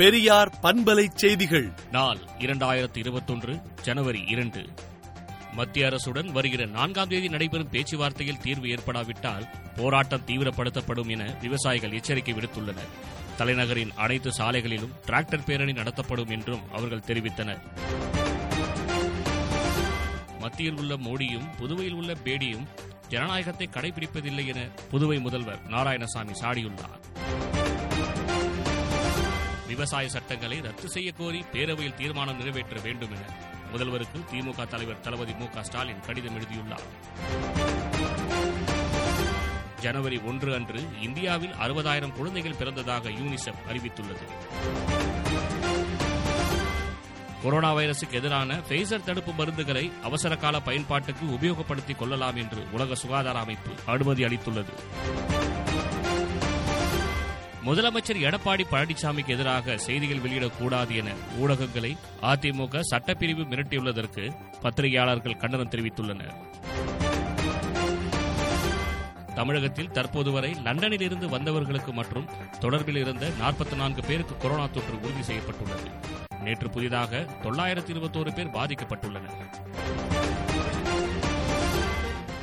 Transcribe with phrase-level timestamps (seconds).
[0.00, 1.72] பெரியார் பண்பலை செய்திகள்.
[1.90, 4.66] நாள் இரண்டாயிரத்தி இருபத்தொன்று ஜனவரி இரண்டு.
[5.52, 12.90] மத்திய அரசுடன் வருகிற நான்காம் தேதி நடைபெறும் பேச்சுவார்த்தையில் தீர்வு ஏற்படாவிட்டால் போராட்டம் தீவிரப்படுத்தப்படும் என விவசாயிகள் எச்சரிக்கை விடுத்துள்ளனர்.
[13.38, 17.60] தலைநகரின் அனைத்து சாலைகளிலும் டிராக்டர் பேரணி நடத்தப்படும் என்றும் அவர்கள் தெரிவித்தனர்.
[20.40, 22.66] மத்தியில் உள்ள மோடியும் புதுவையில் உள்ள பேடியும்
[23.08, 27.49] ஜனநாயகத்தை கடைபிடிப்பதில்லை என புதுவை முதல்வர் நாராயணசாமி சாடியுள்ளார்.
[29.70, 33.24] விவசாய சட்டங்களை ரத்து செய்ய கோரி பேரவையில் தீர்மானம் நிறைவேற்ற வேண்டும் என
[33.72, 36.86] முதல்வருக்கு திமுக தலைவர் தளபதி மு க ஸ்டாலின் கடிதம் எழுதியுள்ளார்.
[39.80, 44.26] ஜனவரி ஒன்று அன்று இந்தியாவில் அறுபதாயிரம் குழந்தைகள் பிறந்ததாக யூனிசெஃப் அறிவித்துள்ளது.
[47.42, 54.24] கொரோனா வைரசுக்கு எதிரான ஃபேசர் தடுப்பு மருந்துகளை அவசரகால பயன்பாட்டுக்கு உபயோகப்படுத்திக் கொள்ளலாம் என்று உலக சுகாதார அமைப்பு அனுமதி
[54.24, 54.72] அளித்துள்ளது.
[57.64, 64.24] முதலமைச்சர் எடப்பாடி பழனிசாமிக்கு எதிராக செய்திகள் வெளியிடக்கூடாது என ஊடகங்களை அதிமுக சட்டப்பிரிவு மிரட்டியுள்ளதற்கு
[64.60, 66.32] பத்திரிகையாளர்கள் கண்டனம் தெரிவித்துள்ளனர்.
[69.34, 72.28] தமிழகத்தில் தற்போது வரை லண்டனில் இருந்து வந்தவர்களுக்கு மற்றும்
[72.60, 75.90] தொடர்பில் இருந்த நாற்பத்தி நான்கு பேருக்கு கொரோனா தொற்று உறுதி செய்யப்பட்டுள்ளது.
[76.42, 80.29] நேற்று புதிதாக தொள்ளாயிரத்தி இருபத்தோரு பேர் பாதிக்கப்பட்டுள்ளனர்.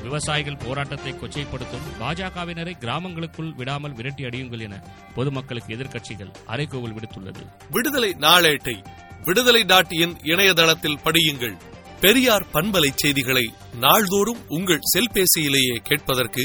[0.07, 4.75] விவசாயிகள் போராட்டத்தை கொச்சைப்படுத்தும் பாஜகவினரை கிராமங்களுக்குள் விடாமல் விரட்டி அடியுங்கள் என
[5.15, 7.43] பொதுமக்களுக்கு எதிர்க்கட்சிகள் அறைகூவல் விடுத்துள்ளது.
[7.71, 8.75] விடுதலை நாளேட்டை
[9.23, 11.57] விடுதலை டாட் இன் இணையதளத்தில் படியுங்கள்.
[12.01, 13.45] பெரியார் பண்பலை செய்திகளை
[13.79, 16.43] நாள்தோறும் உங்கள் செல்பேசியிலேயே கேட்பதற்கு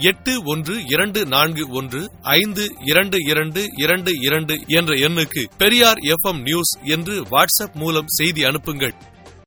[0.00, 6.72] எட்டு ஒன்று இரண்டு நான்கு ஒன்று ஐந்து இரண்டு இரண்டு இரண்டு இரண்டு என்ற எண்ணுக்கு பெரியார் எஃப் நியூஸ்
[6.82, 8.94] என்று வாட்ஸ்அப் மூலம் செய்தி அனுப்புங்கள்.